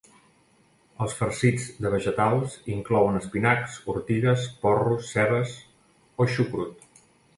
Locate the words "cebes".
5.15-5.55